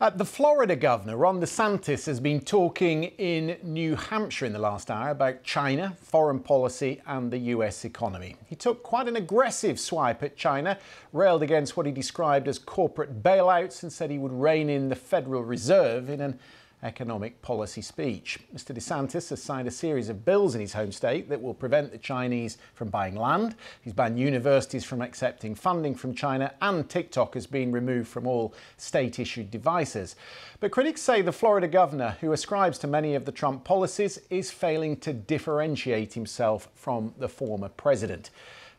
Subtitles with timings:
[0.00, 4.90] Uh, the Florida governor, Ron DeSantis, has been talking in New Hampshire in the last
[4.90, 8.34] hour about China, foreign policy, and the US economy.
[8.46, 10.78] He took quite an aggressive swipe at China,
[11.12, 14.96] railed against what he described as corporate bailouts, and said he would rein in the
[14.96, 16.38] Federal Reserve in an
[16.82, 18.38] economic policy speech.
[18.54, 18.74] Mr.
[18.74, 21.98] DeSantis has signed a series of bills in his home state that will prevent the
[21.98, 23.54] Chinese from buying land.
[23.82, 28.54] He's banned universities from accepting funding from China, and TikTok has been removed from all
[28.76, 30.16] state issued devices.
[30.60, 34.50] But critics say the Florida governor, who ascribes to many of the Trump policies, is
[34.50, 38.30] failing to differentiate himself from the former president.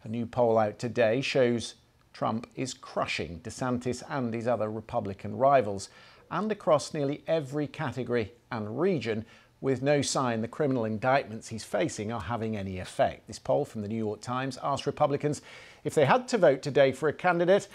[0.03, 1.75] A new poll out today shows
[2.13, 5.89] Trump is crushing DeSantis and his other Republican rivals
[6.31, 9.25] and across nearly every category and region,
[9.59, 13.27] with no sign the criminal indictments he's facing are having any effect.
[13.27, 15.41] This poll from the New York Times asked Republicans
[15.83, 17.67] if they had to vote today for a candidate.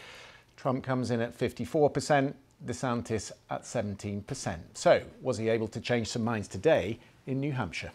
[0.57, 2.35] Trump comes in at 54%,
[2.65, 4.57] DeSantis at 17%.
[4.75, 7.93] So, was he able to change some minds today in New Hampshire?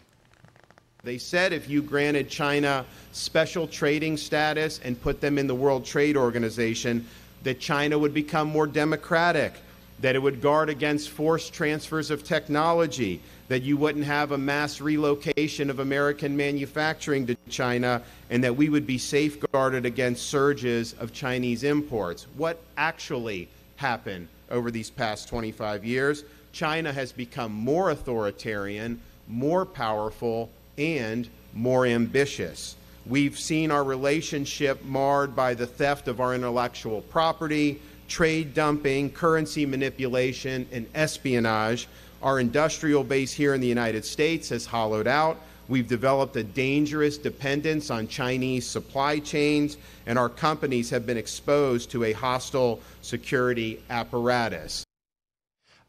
[1.04, 5.84] They said if you granted China special trading status and put them in the World
[5.84, 7.08] Trade Organization,
[7.42, 9.56] that China would become more democratic
[10.02, 14.82] that it would guard against forced transfers of technology, that you wouldn't have a mass
[14.82, 21.14] relocation of American manufacturing to China, and that we would be safeguarded against surges of
[21.14, 22.28] Chinese imports.
[22.36, 26.24] What actually happened over these past 25 years?
[26.52, 32.76] China has become more authoritarian, more powerful, and more ambitious.
[33.06, 39.66] We've seen our relationship marred by the theft of our intellectual property, trade dumping, currency
[39.66, 41.88] manipulation, and espionage.
[42.22, 45.40] Our industrial base here in the United States has hollowed out.
[45.70, 51.90] We've developed a dangerous dependence on Chinese supply chains, and our companies have been exposed
[51.92, 54.84] to a hostile security apparatus.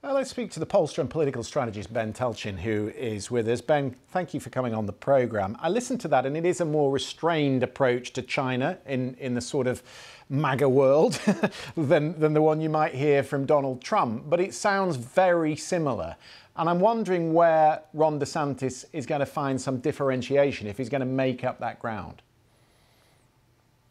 [0.03, 3.61] Well, let's speak to the pollster and political strategist Ben Tulchin, who is with us.
[3.61, 5.57] Ben, thank you for coming on the programme.
[5.61, 9.35] I listened to that, and it is a more restrained approach to China in, in
[9.35, 9.81] the sort of
[10.29, 11.21] MAGA world
[11.77, 16.17] than, than the one you might hear from Donald Trump, but it sounds very similar.
[16.57, 21.03] And I'm wondering where Ron DeSantis is going to find some differentiation if he's going
[21.03, 22.23] to make up that ground.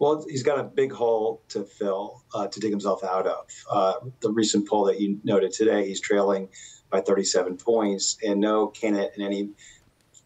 [0.01, 3.45] Well, he's got a big hole to fill uh, to dig himself out of.
[3.69, 6.49] Uh, the recent poll that you noted today, he's trailing
[6.89, 9.51] by 37 points, and no candidate in any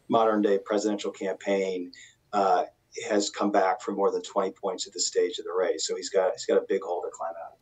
[0.07, 1.91] modern day presidential campaign
[2.31, 2.63] uh,
[3.09, 5.85] has come back for more than 20 points at this stage of the race.
[5.85, 7.57] So he's got he's got a big hole to climb out.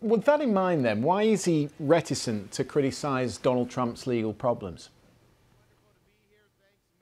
[0.00, 0.08] Of.
[0.08, 4.88] With that in mind, then, why is he reticent to criticise Donald Trump's legal problems?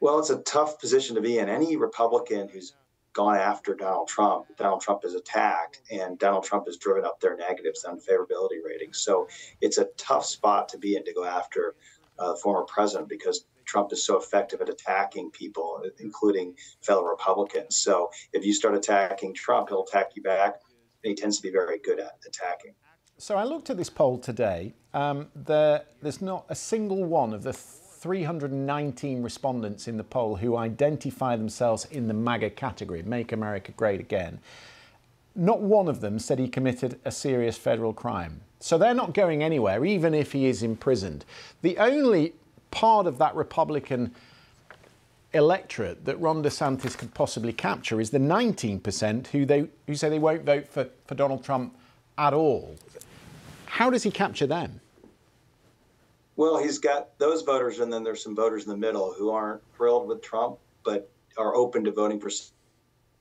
[0.01, 1.49] Well, it's a tough position to be in.
[1.49, 2.73] Any Republican who's
[3.13, 7.37] gone after Donald Trump, Donald Trump is attacked, and Donald Trump has driven up their
[7.37, 8.99] negatives on favorability ratings.
[8.99, 9.29] So
[9.61, 11.75] it's a tough spot to be in to go after
[12.19, 17.77] uh, the former president because Trump is so effective at attacking people, including fellow Republicans.
[17.77, 20.57] So if you start attacking Trump, he'll attack you back,
[21.05, 22.75] and he tends to be very good at attacking.
[23.19, 24.75] So I looked at this poll today.
[24.95, 27.53] Um, there, there's not a single one of the
[28.03, 34.01] 319 respondents in the poll who identify themselves in the MAGA category, Make America Great
[34.01, 34.41] Again.
[35.37, 38.41] Not one of them said he committed a serious federal crime.
[38.59, 41.25] So they're not going anywhere, even if he is imprisoned.
[41.63, 42.35] The only
[42.73, 44.13] part of that Republican
[45.33, 50.19] electorate that Ron DeSantis could possibly capture is the 19% who, they, who say they
[50.19, 51.77] won't vote for, for Donald Trump
[52.19, 52.75] at all.
[53.67, 54.81] How does he capture them?
[56.37, 59.63] Well, he's got those voters, and then there's some voters in the middle who aren't
[59.77, 62.31] thrilled with Trump, but are open to voting for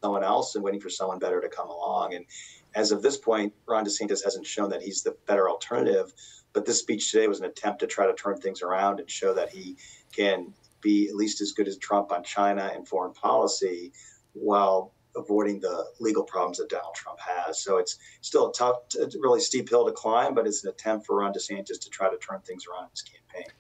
[0.02, 2.14] someone else and waiting for someone better to come along.
[2.14, 2.26] And
[2.74, 6.14] as of this point, Ron DeSantis hasn't shown that he's the better alternative.
[6.54, 9.34] But this speech today was an attempt to try to turn things around and show
[9.34, 9.78] that he
[10.14, 13.92] can be at least as good as Trump on China and foreign policy
[14.34, 17.60] while avoiding the legal problems that Donald Trump has.
[17.64, 18.78] So it's still a tough,
[19.20, 22.18] really steep hill to climb, but it's an attempt for Ron DeSantis to try to
[22.18, 23.52] turn things around in his campaign.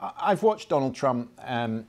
[0.00, 1.84] I've watched Donald Trump um,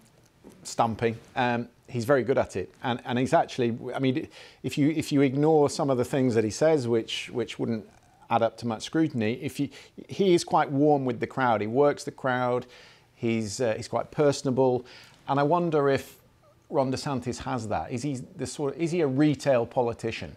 [0.63, 1.18] stumping.
[1.36, 3.78] Um, he's very good at it, and, and he's actually.
[3.96, 4.28] I mean,
[4.63, 7.88] if you if you ignore some of the things that he says, which which wouldn't
[8.30, 9.69] add up to much scrutiny, if you,
[10.07, 11.62] he is quite warm with the crowd.
[11.62, 12.66] He works the crowd.
[13.16, 14.86] He's uh, he's quite personable,
[15.28, 16.18] and I wonder if
[16.72, 17.92] Ron DeSantis has that.
[17.92, 18.78] Is he the sort?
[18.78, 20.36] Is he a retail politician?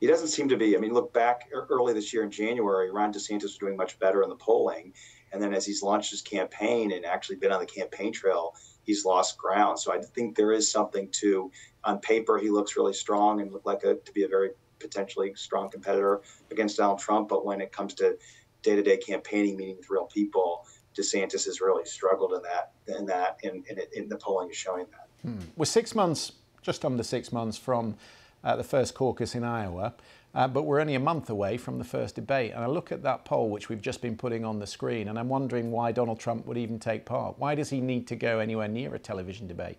[0.00, 0.76] He doesn't seem to be.
[0.76, 4.22] I mean, look back early this year in January, Ron DeSantis was doing much better
[4.22, 4.92] in the polling.
[5.32, 8.54] And then as he's launched his campaign and actually been on the campaign trail,
[8.84, 9.78] he's lost ground.
[9.78, 11.50] So I think there is something to,
[11.84, 15.34] on paper, he looks really strong and look like a, to be a very potentially
[15.34, 17.28] strong competitor against Donald Trump.
[17.28, 18.16] But when it comes to
[18.62, 20.64] day-to-day campaigning, meeting with real people,
[20.98, 23.64] DeSantis has really struggled in that, in that, and,
[23.94, 25.08] in the polling is showing that.
[25.22, 25.38] Hmm.
[25.56, 27.96] We're six months, just under six months from
[28.44, 29.94] uh, the first caucus in Iowa.
[30.34, 32.52] Uh, but we're only a month away from the first debate.
[32.52, 35.18] And I look at that poll, which we've just been putting on the screen, and
[35.18, 37.38] I'm wondering why Donald Trump would even take part.
[37.38, 39.78] Why does he need to go anywhere near a television debate?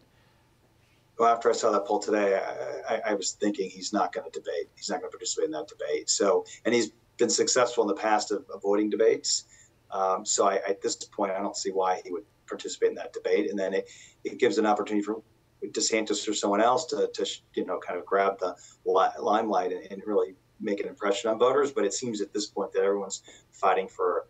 [1.20, 2.42] Well, after I saw that poll today,
[2.90, 4.70] I, I, I was thinking he's not going to debate.
[4.76, 6.10] He's not going to participate in that debate.
[6.10, 9.44] So, and he's been successful in the past of avoiding debates.
[9.92, 13.14] Um, so, I, at this point, I don't see why he would participate in that
[13.14, 13.50] debate.
[13.50, 13.90] And then it,
[14.24, 15.22] it gives an opportunity for
[15.64, 18.56] DeSantis or someone else to, to you know kind of grab the
[18.86, 21.72] limelight and, and, really make an impression on voters.
[21.72, 24.28] But it seems at this point that everyone's fighting for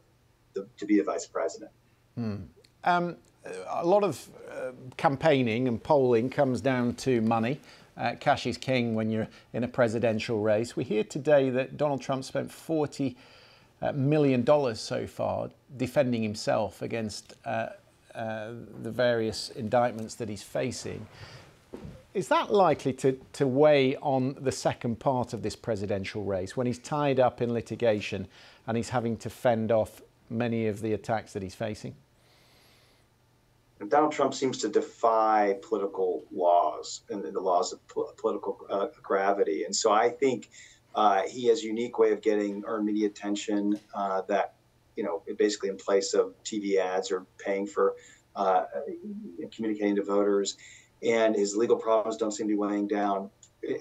[0.53, 1.71] the, to be the vice president.
[2.15, 2.35] Hmm.
[2.83, 3.17] Um,
[3.67, 7.59] a lot of uh, campaigning and polling comes down to money.
[7.95, 10.75] Uh, cash is king when you're in a presidential race.
[10.75, 13.19] We hear today that Donald Trump spent 40 uh,
[13.93, 17.69] million dollars so far defending himself against uh,
[18.15, 21.05] uh, the various indictments that he's facing.
[22.13, 26.65] Is that likely to, to weigh on the second part of this presidential race when
[26.65, 28.27] he's tied up in litigation
[28.65, 31.95] and he's having to fend off many of the attacks that he's facing?
[33.87, 37.79] Donald Trump seems to defy political laws and the laws of
[38.17, 39.63] political uh, gravity.
[39.63, 40.49] And so I think
[40.95, 44.55] uh, he has a unique way of getting earned media attention uh, that
[44.99, 47.95] you know, basically in place of TV ads or paying for
[48.35, 48.63] uh,
[49.55, 50.57] communicating to voters.
[51.01, 53.29] And his legal problems don't seem to be weighing down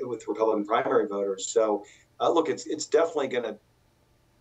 [0.03, 1.49] with Republican primary voters.
[1.49, 1.85] So,
[2.21, 3.59] uh, look, it's it's definitely going to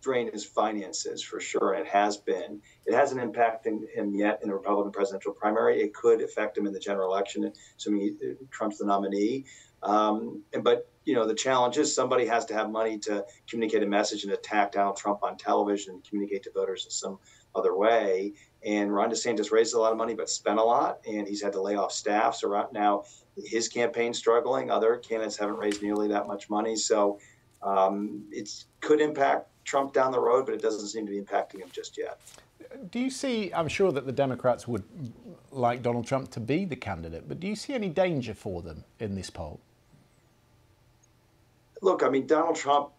[0.00, 2.60] drain his finances for sure, and it has been.
[2.86, 5.80] It hasn't impacted him yet in the Republican presidential primary.
[5.80, 9.46] It could affect him in the general election, assuming he, Trump's the nominee.
[9.82, 13.86] Um, but you know, the challenge is somebody has to have money to communicate a
[13.86, 17.18] message and attack Donald Trump on television and communicate to voters in some
[17.54, 18.34] other way.
[18.62, 21.54] And Ron DeSantis raised a lot of money, but spent a lot, and he's had
[21.54, 22.34] to lay off staff.
[22.34, 23.04] So right now,
[23.42, 24.70] his campaign's struggling.
[24.70, 26.76] Other candidates haven't raised nearly that much money.
[26.76, 27.18] So
[27.62, 28.50] um, it
[28.80, 31.96] could impact Trump down the road, but it doesn't seem to be impacting him just
[31.96, 32.20] yet.
[32.90, 33.50] Do you see?
[33.54, 34.84] I'm sure that the Democrats would
[35.52, 38.84] like Donald Trump to be the candidate, but do you see any danger for them
[38.98, 39.62] in this poll?
[41.80, 42.90] Look, I mean, Donald Trump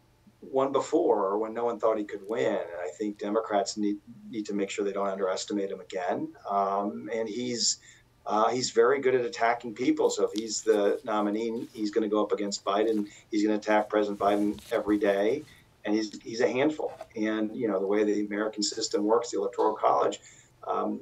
[0.42, 3.98] won before when no one thought he could win, and I think Democrats need
[4.30, 6.30] need to make sure they don't underestimate him again.
[6.50, 7.80] Um, and he's
[8.26, 10.10] uh, he's very good at attacking people.
[10.10, 13.08] So if he's the nominee, he's going to go up against Biden.
[13.32, 15.44] He's going to attack President Biden every day,
[15.84, 16.94] and he's he's a handful.
[17.16, 20.22] And you know the way the American system works, the Electoral College,
[20.66, 21.02] um,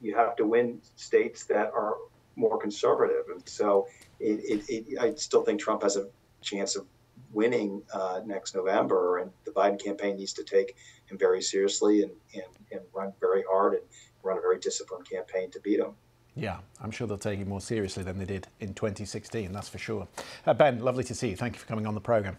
[0.00, 1.96] you have to win states that are
[2.36, 3.86] more conservative, and so
[4.18, 6.08] it, it, it, I still think Trump has a
[6.40, 6.86] chance of
[7.32, 10.76] winning uh, next November, and the Biden campaign needs to take
[11.06, 13.82] him very seriously and, and, and run very hard and
[14.22, 15.94] run a very disciplined campaign to beat him.
[16.34, 19.78] Yeah, I'm sure they'll take it more seriously than they did in 2016, that's for
[19.78, 20.08] sure.
[20.46, 21.36] Uh, ben, lovely to see you.
[21.36, 22.36] Thank you for coming on the programme.